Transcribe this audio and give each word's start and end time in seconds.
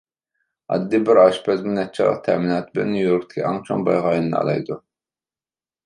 ئاددىي 0.75 1.03
بىر 1.09 1.19
ئاشپەزمۇ 1.23 1.75
نەچچە 1.75 2.03
ئايلىق 2.07 2.25
تەمىناتى 2.29 2.75
بىلەن 2.79 2.91
نيۇ-يوركتىكى 2.97 3.47
ئەڭ 3.51 3.63
چوڭ 3.71 3.87
بايغا 3.91 4.15
ئايلىنالايدۇ. 4.17 4.85